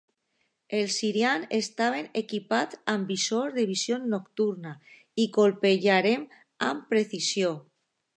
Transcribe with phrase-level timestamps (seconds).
[0.75, 4.71] Els sirians estaven equipats amb visors de visió nocturna,
[5.25, 6.25] i colpejaren
[6.71, 7.53] amb precisió.